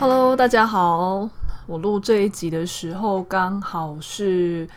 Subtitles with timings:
[0.00, 1.28] Hello，大家好，
[1.66, 4.68] 我录这一集的时候刚好是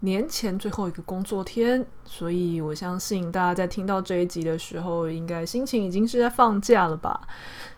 [0.00, 7.20] 年前最后一个工作天，所以我相信大家在听到这一集的时候，应该心情已经是在放假了吧？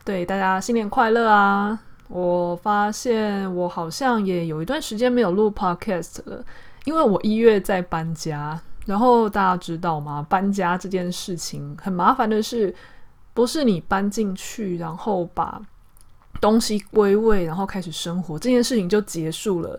[0.05, 1.79] 对，大家新年快乐啊！
[2.09, 6.45] 我发现我好像也有一段时间没有录 podcast 了，
[6.85, 8.61] 因为我一月在搬家。
[8.85, 10.27] 然后大家知道吗？
[10.29, 12.75] 搬家这件事情很麻烦的是，
[13.33, 15.63] 不是你搬进去，然后把
[16.41, 19.79] 东西归位，然后开始生活，这件事情就结束了。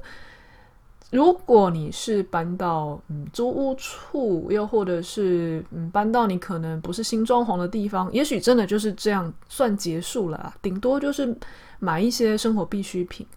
[1.12, 11.36] 如果你是搬到嗯租屋处，又或者是嗯搬到你可能不是新装潢的地方，也许真的就是这样算结束了啊，顶多就是
[11.78, 13.28] 买一些生活必需品。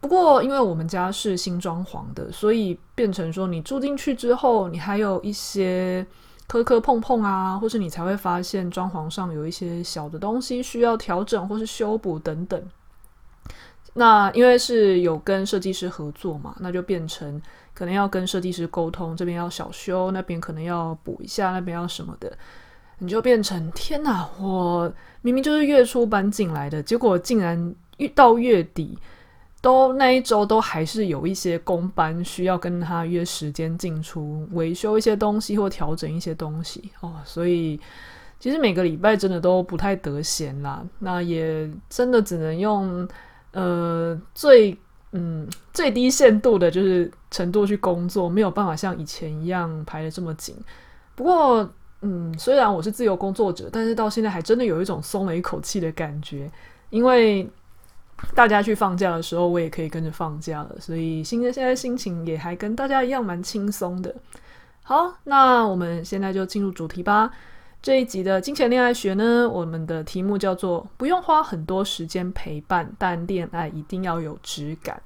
[0.00, 6.04] 不过因为我们家是新装潢的，所以变成说你住进去之后，你还有一些
[6.46, 12.62] 磕磕碰碰啊，或是你才会发现装潢上有一些小的东西需要调整或是修补等等。
[13.94, 17.40] 那因为是有跟设计师合作嘛，那就变成
[17.72, 22.36] 可能要跟设计师沟通，这边要小修，那边可能要补一下，那边要什么的，
[22.98, 24.28] 你就变成天哪！
[24.40, 28.98] 我明明就是月初搬进来的，结果竟然遇到月底，
[29.64, 37.80] 都那一周都还是有一些工班需要跟他约时间进出维修一些东西或调整一些东西哦，所以
[38.38, 43.08] 其实每个礼拜真的都不太得闲啦，那也真的只能用。
[43.56, 44.76] 呃，最
[45.12, 50.56] 嗯最低限度的就是程度去工作，没有办法像以前一样排得这么紧。
[51.14, 56.50] 不过，嗯，虽然我是自由工作者，但是到现在还真的有一种松了一口气的感觉，
[56.90, 57.48] 因为
[58.34, 64.14] 大家去放假的时候，我也可以跟着放假了，所以现在现在心情也还跟大家一样蛮轻松的。
[64.82, 67.30] 好，那我们现在就进入主题吧。
[67.82, 75.02] 这一集的金钱恋爱学呢，我们的题目叫做“不用花很多时间陪伴，但恋爱一定要有质感”。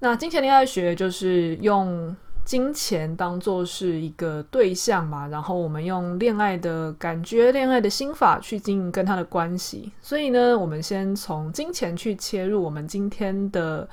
[0.00, 9.92] 那金钱恋爱学就是用金钱当做是一个对象嘛，然后我们用恋爱的感觉、恋爱的心法去经营跟他的关系。
[10.00, 13.88] 所以呢，我们先从金钱去切入我们今天的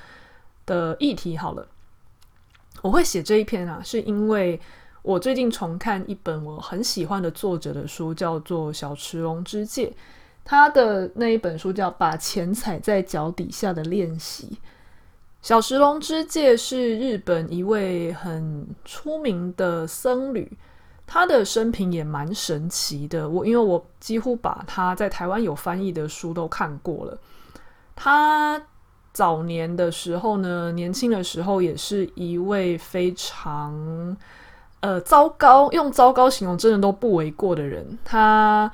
[0.65, 1.67] 的议题好了。
[2.81, 4.59] 我会写这一篇啊，是因为。
[5.01, 9.91] 我最近重看一本我很喜欢的作者的书，叫做小池龙之介。
[10.43, 14.47] 他的那一本书叫《把钱踩在脚底下的练习》。
[15.41, 20.57] 小石龙之介是日本一位很出名的僧侣，
[21.07, 23.27] 他的生平也蛮神奇的。
[23.27, 27.17] 我因为我几乎把他在台湾有翻译的书都看过了。
[27.95, 28.61] 他
[29.13, 34.16] 早年的时候呢，年轻的时候也是一位非常。
[34.81, 38.00] 呃，糟糕，用糟糕形容真的都不为过的人。
[38.06, 38.71] 他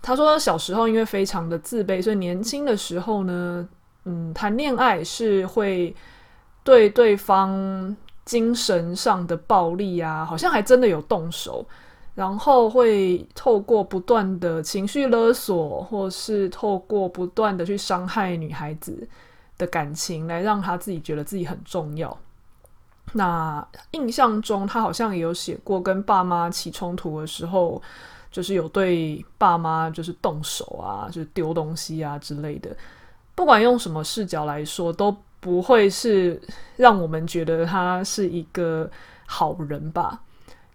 [0.00, 3.68] 他说小时候因为非常的自卑，所以年轻的时候呢，
[4.04, 5.94] 嗯，谈恋爱是会
[6.62, 11.66] 对对方精神上的暴力啊，好像还真的有动手，
[12.14, 19.08] 然后会透过不断的情绪勒索，或是透过不断的去伤害女孩子
[19.58, 22.16] 的感情，来让他自己觉得自己很重要。
[23.12, 27.80] 那印象中，他好像也有写过，跟爸妈起冲突的时候，
[28.30, 32.74] 就是有对爸妈就是动手啊，就是丢东西啊之类的。
[33.34, 36.40] 不管用什么视角来说，都不会是
[36.76, 38.90] 让我们觉得他是一个
[39.26, 40.20] 好人吧。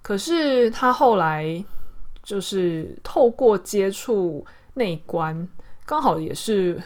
[0.02, 1.64] 可是他后来
[2.24, 5.48] 就是透过接触内观，
[5.86, 6.82] 刚好也是。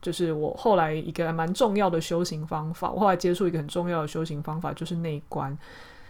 [0.00, 5.56] 就是我后来一个蛮重要的修行方法，我后来接触一个很重要的修行方法，就是内观。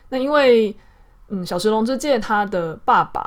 [0.08, 0.74] 那因为，
[1.28, 3.22] 嗯，小池龙之介他的爸爸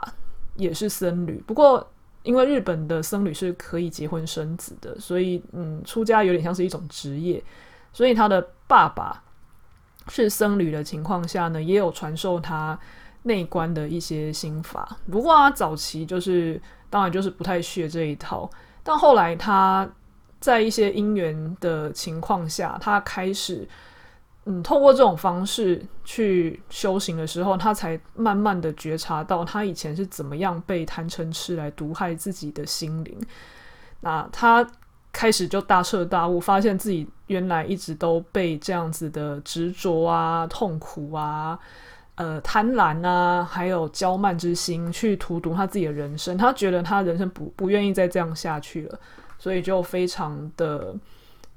[0.55, 1.87] 也是僧侣，不过
[2.25, 7.41] 因为日本的僧侣是可以结婚生子的，所以嗯，出家有点像是一种职业，
[7.93, 9.23] 所以他的爸爸
[10.09, 12.77] 是僧侣的情况下呢，也有传授他
[13.23, 14.97] 内观的一些心法。
[15.09, 18.49] 不过他早期就是当然就是不太学这一套，
[18.83, 19.89] 但后来他。
[20.37, 23.67] 在一些因缘的情况下，他开始
[24.47, 33.19] 嗯，透过这种方式去修行的时候，他才慢慢的觉察到他以前是怎么样被贪嗔痴来毒害自己的心灵。
[34.01, 34.63] 那他
[35.11, 41.57] 开始就大彻大悟，发现自己原来一直都被这样子的执着啊、痛苦啊、
[42.13, 46.37] 呃贪婪啊，还有骄慢之心去荼毒他自己的人生。
[46.37, 48.99] 他觉得他人生不不愿意再这样下去了，
[49.39, 50.95] 所以就非常的。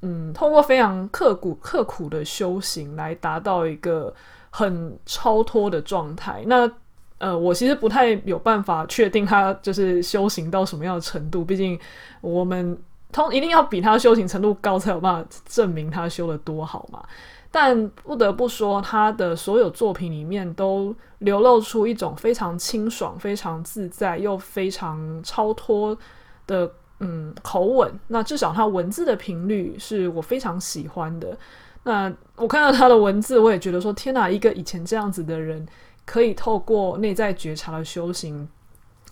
[0.01, 4.15] 嗯，通过非常刻苦、刻苦的修行来达到一个
[4.51, 6.45] 很超脱的状态。
[6.47, 6.71] 那
[7.19, 11.45] 呃，我其实不太有办法确定他就是修行到什么样的程度。
[11.45, 11.77] 毕竟
[12.21, 12.79] 我们
[13.11, 17.03] 通一定要比他修行程度高，才有办法证明他修得多好嘛。
[17.51, 25.99] 但不得不说，他的所有作品里面都流露出一种非常清爽、非常自在又非常超脱
[26.47, 26.71] 的。
[27.01, 31.39] 嗯，口吻，那至少他文字的频率是我非常喜欢的。
[31.85, 35.65] 那我看到他的文字，我也觉得说，天哪，一个以前这样子的人，
[36.05, 38.49] 可以透过内在觉察的修行，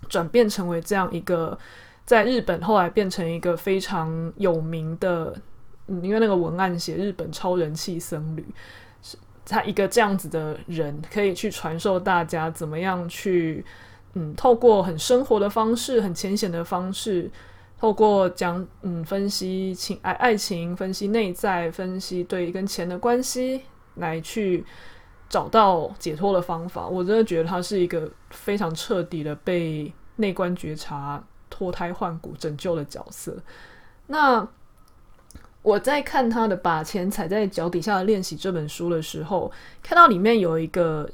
[0.08, 1.56] 转变成为这样一个，
[2.04, 5.32] 在日本后来变成一个非常有名的，
[5.86, 8.44] 嗯，因为那个文案写日本超人气僧侣，
[9.00, 9.16] 是
[9.46, 13.64] 他一个这样子的人，可以去传授大家怎么样去，
[14.14, 17.30] 嗯，透过很生活的方式，很浅显的方式。
[17.78, 23.62] 透过讲嗯分析情爱爱情，分析内在，分析对跟钱的关系，
[23.96, 24.64] 来去
[25.28, 26.86] 找到解脱的方法。
[26.86, 33.36] 我真的觉得他是一个非常彻底的被内观觉察脱胎换骨拯救的角色。
[34.06, 34.48] 那
[35.60, 39.52] 我在看他的《把钱踩在脚底下的练习》这本书的时候，
[39.82, 41.10] 看到里面有一个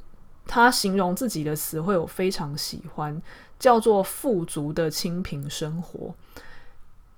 [0.46, 3.20] 他形容自己的词汇，我非常喜欢，
[3.58, 6.14] 叫做“富足的清贫生活”。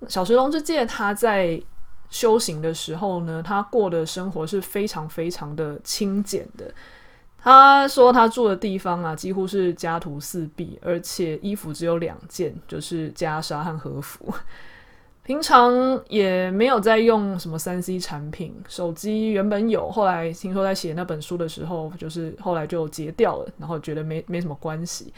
[0.07, 1.61] 小石龙之介他在
[2.09, 6.71] 修行的时候呢，他过的生活是非常非常的清简的。
[7.37, 14.33] 他说他住的地方啊，几乎是家徒四壁，而且衣服只有两件，就是袈裟和和服。
[15.23, 15.73] 平常
[16.07, 25.11] 也没有在用什么三 C 产品，手机原本有，后来听说在写那本书的时候，就是后来就截掉了，然后觉得没没什么关系。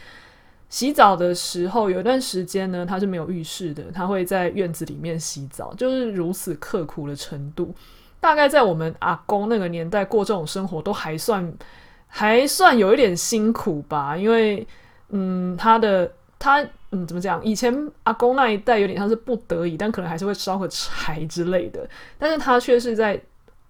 [0.68, 7.74] 洗澡的时候，有一段时间呢，他是没有浴室的，他会在院子里面洗澡，就是如此刻苦的程度。
[8.20, 11.50] 大概在我们阿公那个年代过这种生活，都还算
[12.06, 14.16] 还算有一点辛苦吧。
[14.16, 14.66] 因为，
[15.08, 16.60] 嗯，他的他
[16.90, 17.42] 嗯怎么讲？
[17.44, 21.88] 以前阿公那一代有点像是不得已，但可能还是会烧个柴之类的。
[22.18, 23.18] 但是他却是在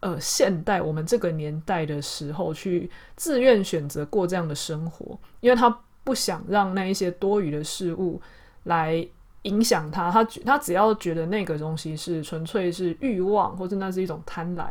[0.00, 5.78] 呃现代我们这个年代的时候，去自愿选择过这样的生活，因为他。
[6.08, 8.18] 不想让那一些多余的事物
[8.62, 9.06] 来
[9.42, 14.70] 影响他，他他只要觉得那个东西是纯粹是欲望，或者那是一种贪婪，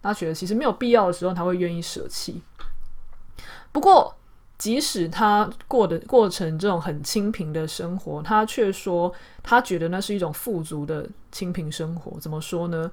[0.00, 2.40] 他觉得其实没有必要的时候，他会愿意舍弃。
[3.70, 4.16] 不过，
[4.56, 9.12] 即使他过的过程这种很清贫的生活，他却说
[9.42, 12.18] 他觉得那是一种富足的清贫生活。
[12.18, 12.90] 怎么说呢？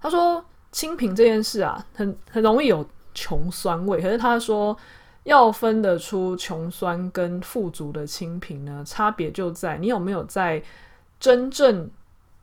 [0.00, 0.42] 他说
[0.72, 4.74] 清贫这件事啊，很很容易有穷酸味，可是他说。
[5.24, 10.62] 要分得出穷酸跟富足的清贫呢，差别就在你有没有在
[11.18, 11.90] 真正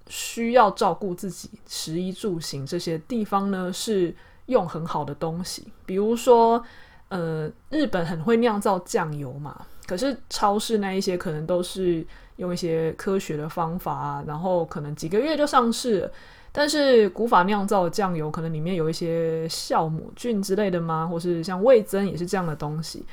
[0.07, 4.13] 需要照顾自己食衣住行这些地方呢，是
[4.47, 6.63] 用很好的东西，比如说，
[7.09, 12.05] 呃，日本很会酿造酱油嘛，可是超市那一些可能都是
[12.37, 16.11] 用一些科学的方法啊，然后可能几个月就上市。
[16.53, 21.07] 但是古法酿造的酱油可能里面有一些酵母菌之类的吗？
[21.07, 23.05] 或是像味增也是这样的东西，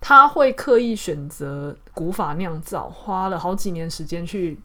[0.00, 4.60] 他会刻意选择古法酿造，花了好几年时间去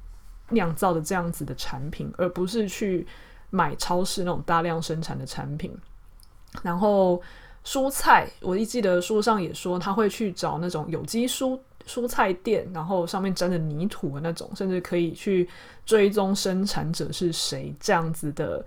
[0.50, 3.06] 酿造的这样子的产品，而不是去
[3.50, 5.76] 买超市那种大量生产的产品。
[6.62, 7.20] 然后
[7.66, 11.60] 蔬菜，我一记得书上也说他会去找那种有机蔬。
[11.88, 15.48] 蔬菜店，然后上面沾着泥土的那种，甚至可以去
[15.86, 18.64] 追踪生产者是谁这样子的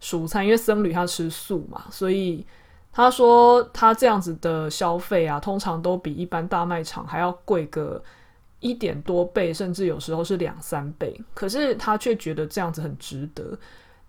[0.00, 0.42] 蔬菜。
[0.42, 2.44] 因为僧侣他吃素嘛，所以
[2.90, 8.02] 他说他这样子的消费啊，通常都比一般大卖场还要贵个
[8.60, 11.14] 一点多倍，甚至有时候是两三倍。
[11.34, 13.56] 可是他却觉得这样子很值得。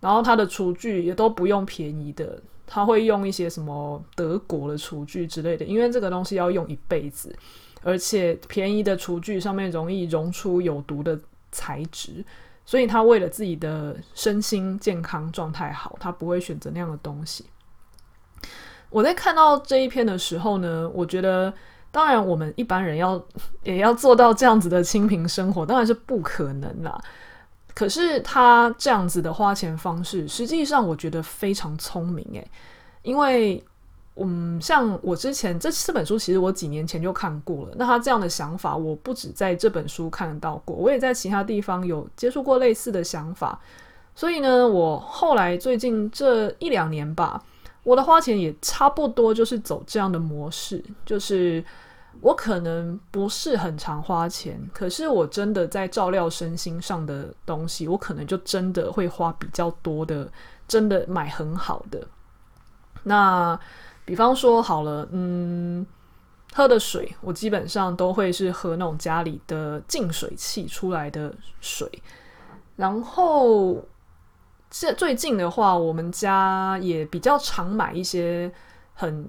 [0.00, 7.34] 然后他的厨具也都不用便宜的，他会用一些什么德国的厨具之类的，因为这个东西要用一辈子。
[7.84, 11.16] 而且便宜的厨具上面容易溶出有毒的
[11.52, 12.24] 材质，
[12.64, 17.44] 所以他为了自己的身心健康状态好，他不会选择那样的东西。
[18.88, 21.52] 我在看到这一篇的时候呢，我觉得，
[21.90, 23.22] 当然我们一般人要
[23.62, 26.98] 也要做到这样子的清贫生活，当然是不可能啦。
[27.74, 32.50] 可是他这样子的花钱方式，实际上我觉得非常聪明诶，
[33.02, 33.62] 因为
[34.16, 37.74] 嗯，像我之前这四本书，其实我几年前就看过了。
[37.76, 43.58] 那他这样的想法，我不止在这本书看到过，我也在其他地方有接触过类似的想法。
[44.14, 47.42] 所以呢，我后来最近这一两年吧，
[47.82, 51.64] 我的花钱也差不多就是走这样的模式，就是
[52.20, 60.30] 我可能不是很常花钱，可是我真的在照料身心上的东西，我可能就真的会花比较多的，
[60.68, 62.06] 真的买很好的。
[63.02, 63.58] 那
[64.04, 65.84] 比方说好了，嗯，
[66.52, 71.90] 喝的水，我基本上都会是喝那种家里的净水器出来的水。
[72.76, 73.82] 然后，
[74.68, 78.52] 这最近的话，我们家也比较常买一些
[78.92, 79.26] 很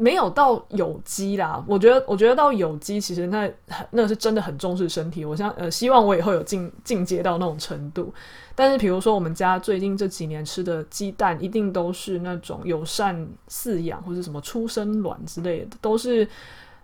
[0.00, 1.62] 没有到有机啦。
[1.66, 3.50] 我觉得，我觉得到有机，其实那
[3.90, 5.24] 那是真的很重视身体。
[5.24, 8.14] 我想，呃，希望我以后有进进阶到那种程度。
[8.54, 16.26] 但是，比如说我们家最近这几年吃的鸡蛋，一定都是那种友善饲养或者什么出生卵之类的，都是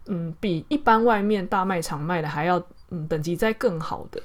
[0.07, 4.21] 嗯比一般外面大卖场卖的还要嗯等级再更好的。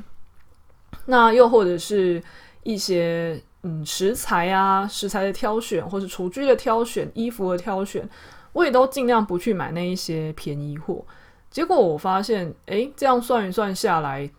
[1.06, 2.22] 那又或者是
[2.64, 8.08] 一些嗯食材啊，食材的挑选，或是厨具的挑选，衣服的挑选，
[8.54, 11.06] 我也都尽量不去买那一些便宜货。
[11.50, 14.30] 结果我发现，诶，这样算一算下来。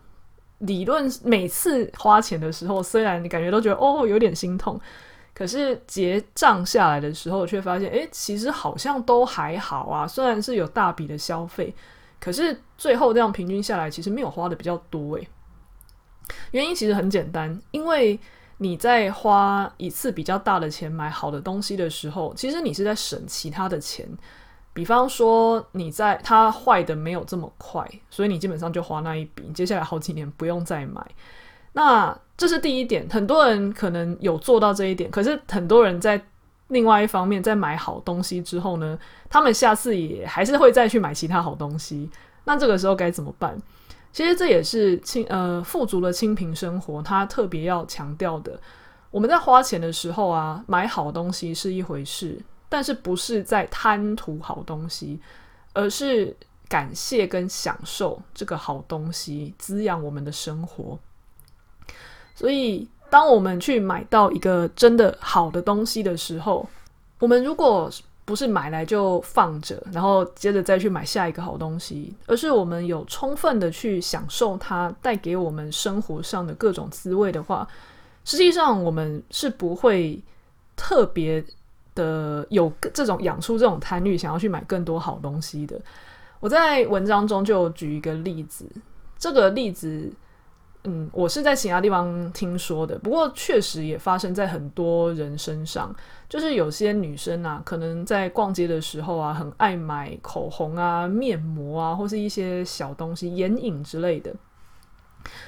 [0.59, 4.79] 理论每次花钱的时候，虽然你感觉都觉得哦有点心痛，
[5.33, 10.07] 可是结账下来的时候，却发现诶，其实好像都还好啊。
[10.07, 11.75] 虽然是有大笔的消费，
[12.21, 15.26] 可是最后这样平均下来，其实没有花的比较多诶。
[16.50, 18.21] 原因其实很简单，因为
[18.62, 24.07] 你在花一次比较大的钱买好的东西的时候，其实你是在省其他的钱。
[24.75, 31.05] 比方说，你在它坏的没有这么快，所以你基本上就花那一笔，接下来好几年不用再买。
[31.73, 36.23] 那这是第一点，很多人可能有做到这一点，可是很多人在
[36.69, 38.99] 另外一方面，在买好东西之后呢，
[39.31, 42.11] 他们下次也还是会再去买其他好东西。
[42.45, 43.59] 那这个时候该怎么办？
[44.12, 48.61] 其实这也是清呃富足的清贫生活，它特别要强调的。
[49.11, 52.40] 我们在花钱的时候啊，买好东西是一回事。
[52.73, 55.21] 但是不是在贪图好东西，
[55.73, 56.33] 而是
[56.69, 60.97] 感谢跟享受这个好东西，滋养我们的生活。
[62.37, 66.64] 所以，当我们去买到一个真的好的东西的时候，
[67.19, 67.90] 我们如果
[68.30, 77.66] 不是买来就放着，然后接着再去买下一个好东西，而是我们有充分的去享受它带给我们生活上的各种滋味的话，
[78.25, 80.22] 实际上我们是不会
[80.76, 81.44] 特别。
[81.92, 85.78] 的有这种养出这种贪欲，想要去买更多好东西的。
[86.38, 88.64] 我在文章中就举一个例子，
[89.18, 90.08] 这个例子，
[90.84, 95.94] 嗯，我是在其他地方听说的，不过确实也发生在很多人身上。
[96.28, 104.34] 就是有些女生啊，可能在逛街的时候啊，很爱买口红啊、面膜啊，或是一些小东西、眼影之类的，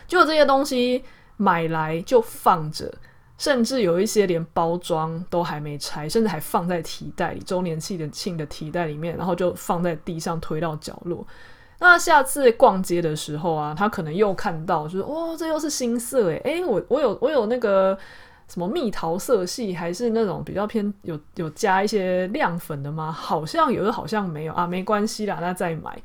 [0.07, 1.03] 结果这些东西
[1.37, 2.93] 买来就放着。
[3.39, 11.27] 甚至有一些连包装都还没拆，甚至还放在提袋里，周年庆的庆的提袋里面，然后就放在地上推到角落。
[11.83, 17.99] 那下次逛街的时候啊，他可能又看到，就是哦，这又是新色诶，诶，我我有我有那个
[18.49, 23.13] 什么蜜桃色系，还是那种比较偏有有加一些亮粉的吗？
[23.13, 26.01] 好像有的，好像没有啊，没关系啦，那再买。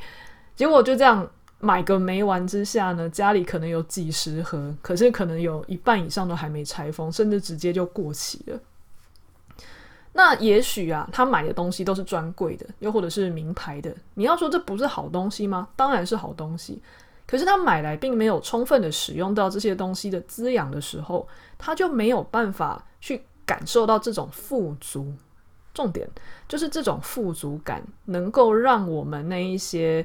[0.55, 1.25] 结果就这样。
[1.60, 8.60] 买个没完之下呢，家里可能有几十盒，可是可能有一半以上都还没拆封，甚至直接就过期了。
[10.17, 13.95] 那也许啊，他买的东西都是专柜的，又或者是名牌的。
[14.15, 15.69] 你要说这不是好东西吗？
[15.75, 16.81] 当然是好东西。
[17.27, 21.27] 可是他买来并没有充分的使用到这些东西的滋养的时候，
[21.59, 25.13] 他就没有办法去感受到这种富足。
[25.74, 26.09] 重点
[26.47, 30.03] 就是这种富足感能够让我们那一些。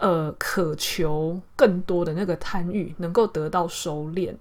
[0.00, 4.32] 呃，渴求更多的那个贪欲能够得到收敛，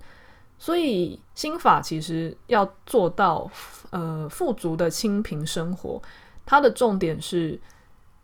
[0.60, 3.50] 所以心法其实要做到
[3.92, 6.02] 呃富足的清贫生活，
[6.46, 7.60] 它的重点是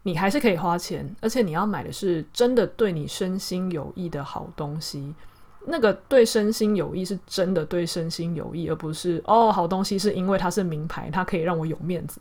[0.04, 5.14] 你还是可以花钱，而且你要买的是真的对你身心有益的好东西。
[5.66, 12.20] 那个对身心有益是真的对身心有益，而不是哦好东西是因为它是名牌，它可以让我有面子。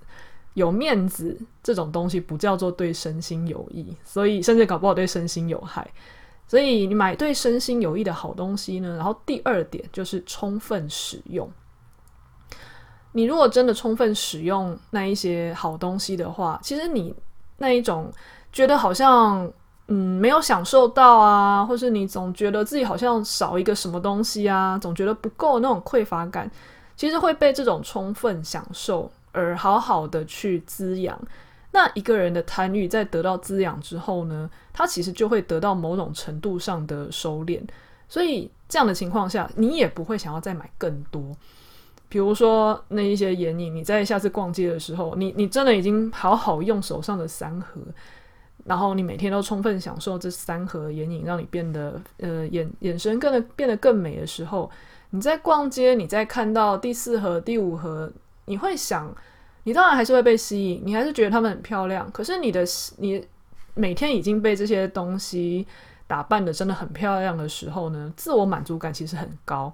[0.54, 5.90] 有面子这种东西不叫做对身心有益，所以甚至搞不好对身心有害。
[6.46, 11.50] 所以你买对身心有益的好东西呢，然后第二点就是充分使用。
[13.12, 17.14] 你如果真的充分使用那一些好东西的话，其实你
[17.58, 18.10] 那一种
[18.52, 19.50] 觉得好像
[19.88, 26.50] 嗯没有享受到啊，或是你总觉得自己好像少一个什么东西啊，总觉得不够那种匮乏感，
[26.96, 29.10] 其实会被这种充分享受。
[29.34, 31.18] 而好好的去滋养。
[31.72, 37.60] 那一个人的贪欲在得到滋养之后呢，他其实就会得到某种程度上的收敛。
[38.08, 41.34] 所以这样的情况下，你也不会想要再买更多。
[42.10, 47.80] 比如说那一些眼影，你在下次逛街的时候，你你真的已经好好用手上的三盒，
[48.64, 54.70] 然后你每天都充分享受这三盒眼影，让你变得呃眼眼神更的变得更美的时候，
[55.08, 58.12] 你在逛街，你在看到第四盒、第五盒，
[58.44, 59.10] 你会想，
[59.64, 62.10] 你当然还是会被吸引，你还是觉得它们很漂亮。
[62.10, 62.64] 可是你的
[62.98, 63.24] 你
[63.74, 65.66] 每天已经被这些东西
[66.06, 69.72] 打扮得真的很漂亮的时候呢，自我满足感其实很高。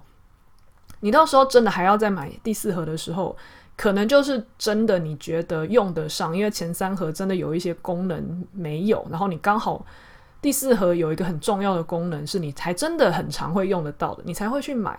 [1.01, 3.35] 你到时候真的还要再买第四盒的时候，
[3.77, 9.85] 可能就是真的你觉得用得上，因为前三盒真的有一些功能没有，然后你刚好
[10.41, 14.97] 第四盒有一个很重要的功能是你才真的很常会用得到的，你才会去买，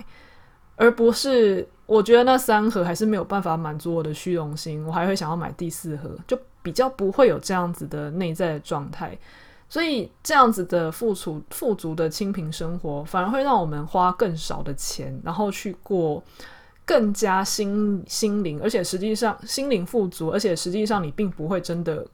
[0.76, 9.18] 而不是我觉得那三盒还是没有办法满足我的虚荣心，我还会想要买第四盒，就比较不会有这样子的内在状态。
[9.68, 16.20] 所以这样子的富足、富足的清贫生活，反而会让我们花更少的钱，然后去过
[16.84, 22.04] 更加心心灵，而且实际上心灵富足，而且实际上你并不会真的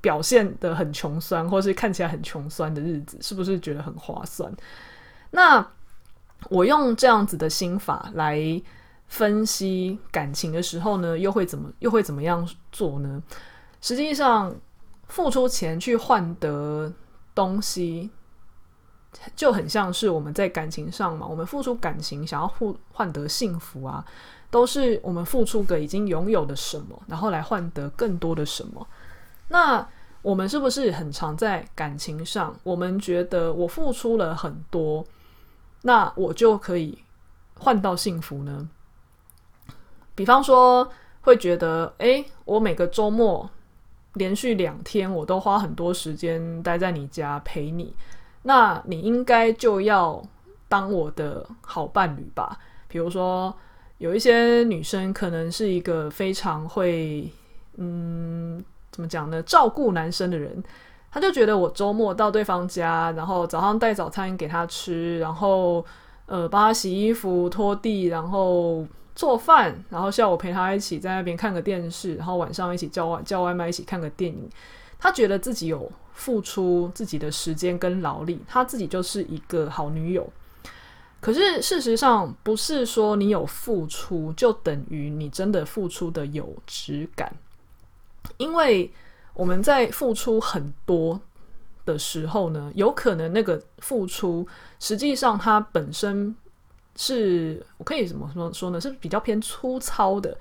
[0.00, 4.48] 表现得很穷酸，或是看起来很穷酸的日子，是不是觉得很划算？
[5.32, 5.68] 那
[6.50, 8.40] 我用这样子的心法来
[9.06, 13.22] 分析感情的时候呢，又会怎么又会怎么样做呢？
[13.80, 14.54] 实际上。
[15.08, 16.92] 付出钱去换得
[17.34, 18.10] 东西，
[19.34, 21.26] 就很像是我们在感情上嘛。
[21.26, 24.04] 我们付出感情，想要换换得幸福啊，
[24.50, 28.86] 都是我们付出个已经拥有的什么，然后来换得更多的什么。
[29.48, 29.88] 那
[30.20, 35.02] 我们是不是很常在感情上，我们觉得我付出了很多，
[35.82, 36.98] 那我就可以
[37.58, 38.68] 换到幸福呢？
[40.14, 43.48] 比方说，会觉得，诶，我每个周末。
[44.14, 47.94] 连续两天，我都花很多时间待在你家陪你，
[48.42, 50.20] 那你应该就要
[50.66, 52.58] 当我的好伴侣吧？
[52.88, 53.54] 比如说，
[53.98, 57.30] 有一些女生可能是一个非常会，
[57.76, 59.40] 嗯，怎么讲呢？
[59.42, 60.60] 照顾男生的人，
[61.10, 65.84] 他就觉得我周末到对方家，然后早上带早餐给他吃，然后
[66.26, 68.86] 呃，帮他洗衣服、拖地，然后。
[69.18, 74.48] 做饭，然后下午陪他一起在那边看个电视，然后晚上一起叫外叫外卖，一起看个电影。
[74.96, 80.24] 他觉得自己有付出自己的时间跟劳力，他自己就是一个好女友。
[81.20, 87.34] 可是事实上，不是说你有付出就等于你真的付出的有质感，
[88.36, 88.88] 因为
[89.38, 91.18] 我们在付出很多
[91.86, 94.46] 的时候呢，有可能那个付出
[94.78, 96.36] 实际上它本身。
[97.00, 98.80] 是我可以怎么说说呢？
[98.80, 100.36] 是比较偏粗糙的。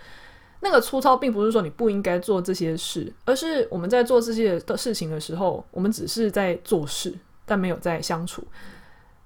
[0.60, 7.14] 那个粗糙，并不是说你不应该做这些事，而是我们在做这些的事情的时候，我们只是在做事，
[7.46, 8.44] 但没有在相处。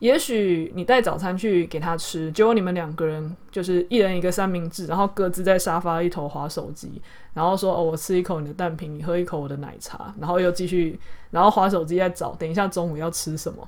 [0.02, 7.00] 也许你带早餐去给他吃，结果你们两个人就是一人一个三明治，然后各自在沙发一头划手机，
[7.34, 13.68] 然后说：“哦，我吃一口你的蛋饼，你喝一口我的奶茶。”然后又继续，然后划手机在找，等一下中午要吃什么。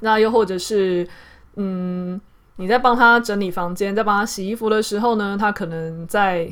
[0.00, 1.08] 那又或者是，
[1.56, 2.20] 嗯。
[2.56, 6.46] 你在帮他整理房间，在帮他洗衣服的时候呢，他可能在，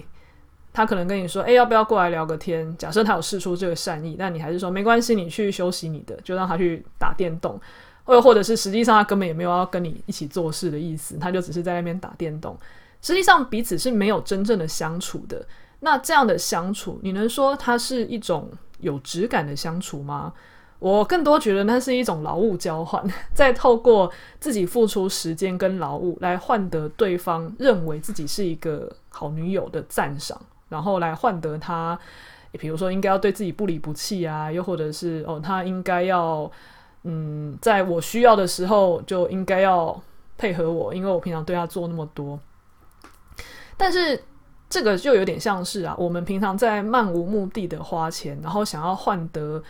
[0.73, 7.61] 他可能跟你说：“哎，要不要过来聊个天？”假设他有试出这个善意，但你还是说：“没关系，你去休息你的，就让他去打电动。”
[8.09, 12.57] 或者或者是实际上他根本也没有要跟你一起做事的意思，他就只是在那边打电动。
[13.03, 15.45] 实际上彼此是没有真正的相处的。
[15.81, 20.33] 那这样的相处，你能说它是一种有质感的相处吗？
[20.79, 31.99] 我更多觉得那是一种劳务交换， 再透过自己付出时间跟劳务来换得对方认为自己是一个好女友的赞赏，然后来换得他，
[32.53, 36.51] 比如说应该要对自己不离不弃啊，又或者是哦，他应该要
[37.05, 40.01] 嗯，在我需要的时候就应该要
[40.37, 42.39] 配合我，因为我平常对他做那么多。
[43.77, 44.23] 但是
[44.69, 49.63] 这个就有点像是啊，我们平常在漫无目的的花钱，然后想要换得。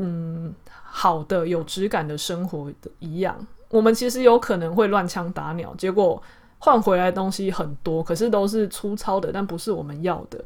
[0.00, 3.36] 嗯，好的，有质感的生活的一样，
[3.68, 6.22] 我们其实有可能会乱枪打鸟，结果
[6.60, 10.38] 换回来的东西很多，可是都是粗糙的，但不是我们要的。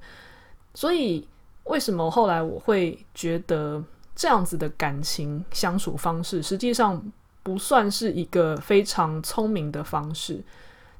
[0.72, 1.28] 所以，
[1.64, 7.02] 为什么后来我会觉得这样子的感情相处方式，实际上
[7.42, 10.42] 不算是一个非常聪明的方式？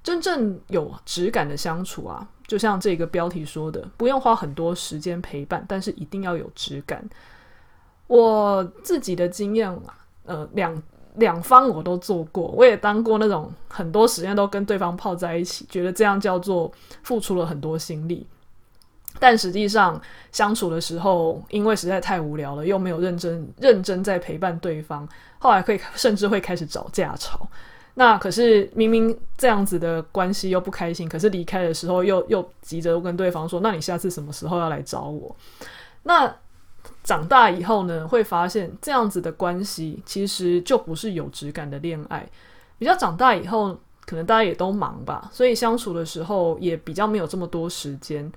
[0.03, 7.09] 真正有质感的相处啊，就像这个标题说的，不用花很多时间陪伴，但是一定要有质感。
[8.09, 10.83] 我自己的经验啊，呃，两
[11.15, 16.73] 两方我都做过，我也当过那种很多时间都跟对方泡在一起，觉得这样叫做
[17.05, 18.27] 付出了很多心力。
[19.19, 20.01] 但实际上
[20.33, 27.49] 相处的时候，因为实在太无聊了，又没有认真认真在陪伴对方，后来可以甚至会开始找架吵。
[27.95, 35.37] 那可是明明这样子的关系又不开心，可是离开的时候又又急着跟对方说：“那你下次什么时候要来找我？”
[36.05, 36.35] 那
[37.05, 42.27] 长大以后呢，会发现这样子的关系其实就不是有质感的恋爱。
[42.79, 48.33] 比较长大以后，可能大家也都忙吧，所以相处的时候也比较没有这么多时间。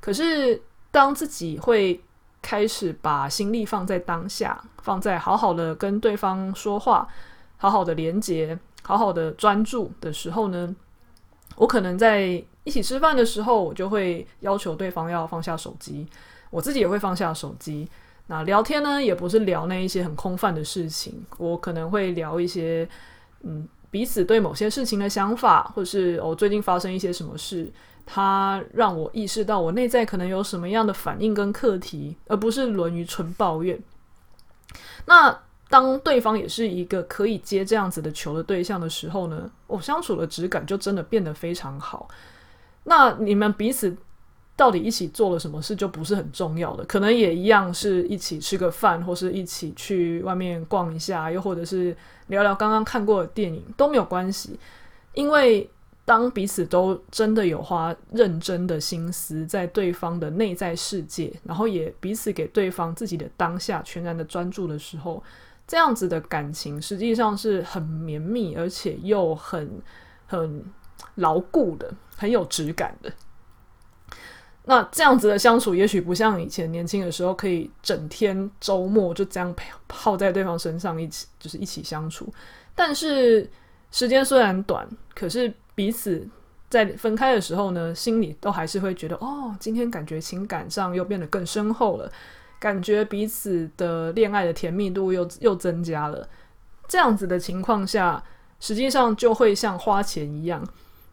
[0.00, 2.00] 可是当自己会
[2.40, 7.08] 开始把心力放在当下，放在好好的跟对方说话，
[7.56, 8.58] 好好的连接。
[8.80, 10.74] 好好的专注的时候呢，
[11.56, 16.06] 我可能在一起吃饭的时候，我就会要求对方要放下手机，
[16.48, 17.86] 我自己也会放下手机。
[18.28, 22.88] 那聊天呢，也不是聊那一些很空泛的事情，我可能会聊一些，
[23.42, 27.70] 嗯，彼此对某些事情的想法，或是我最近发生一些什么事，
[28.06, 33.78] 它让我意识到我内在可能有什么样的反应跟课题，而不是沦于纯抱怨。
[35.06, 35.38] 那。
[35.70, 42.08] 当对方也是一个可以接这样子的球的对象的时候呢，我相处的质感就真的变得非常好。
[42.84, 43.94] 那你们彼此
[44.58, 54.58] 到底一起做了什么事就不是很重要的，可能也一样是一起吃个饭，或是一起去外面逛一下，又或者是聊聊刚刚看过的电影都没有关系。
[55.14, 55.70] 因为
[56.04, 65.22] 当彼此都真的有花认真的心思在对方的内在世界，然后也彼此给对方自己的当下全然的专注的时候。
[65.68, 69.70] 这样子的感情实际上是很绵密，而且又很
[70.26, 70.64] 很
[71.14, 73.12] 牢固的，很有质感的。
[74.70, 79.54] 那这样子的相处，也许不像以前年轻的时候，可以整天周末就这样
[79.88, 82.30] 泡在对方身上一起，就是一起相处。
[82.74, 83.48] 但是
[83.90, 86.28] 时间虽然短，可是彼此
[86.68, 92.12] 在分开的时候呢，心里都还是会觉得，哦，今天感觉情感上又变得更深厚了。
[92.60, 96.28] 感觉彼此的恋爱的甜蜜度又又增加了，
[96.86, 98.22] 这样子的情况下，
[98.60, 100.62] 实际上就会像花钱一样，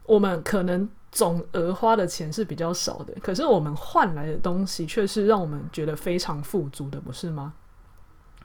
[0.04, 7.54] 我们可能总额花的钱是比较少的，可是我们换来的东西却是让我们觉得非常富足的，不是吗？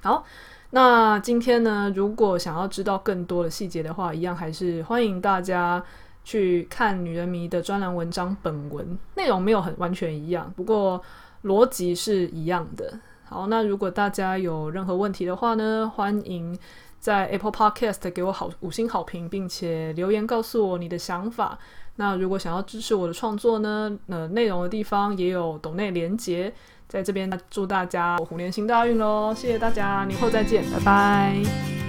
[0.01, 0.23] 好，
[0.69, 5.83] 那今天呢，如果想要知道更多的细节的话，一样还是欢迎大家
[6.23, 11.03] 去看《女人迷》的专栏文章，本文内容没有很完全一样，不过。
[11.43, 12.99] 逻辑是一样的。
[13.23, 16.55] 好，那如果大家有任何问题的话呢，欢迎
[17.01, 21.57] 在 Apple Podcast 给我好五星好评，并且留言告诉我你的想法。
[21.95, 26.53] 那如果想要支持我的创作呢，呃内容的地方也有抖内连结，
[26.87, 29.33] 在这边祝大家虎年行大运喽！
[29.35, 31.80] 谢谢大家，年后再见，拜拜。